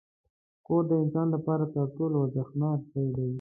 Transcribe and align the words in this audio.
کور 0.65 0.83
د 0.89 0.91
انسان 1.03 1.27
لپاره 1.35 1.63
تر 1.73 1.85
ټولو 1.97 2.15
ارزښتناک 2.25 2.79
ځای 2.91 3.07
دی. 3.17 3.27